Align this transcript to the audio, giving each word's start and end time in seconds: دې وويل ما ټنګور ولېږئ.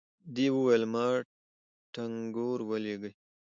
دې 0.35 0.47
وويل 0.55 0.83
ما 0.93 1.05
ټنګور 1.93 2.59
ولېږئ. 2.69 3.13